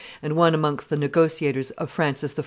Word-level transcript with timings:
and 0.23 0.35
one 0.35 0.55
amongst 0.55 0.89
the 0.89 0.97
negotiators 0.97 1.69
of 1.69 1.91
Francis 1.91 2.33
I. 2.35 2.39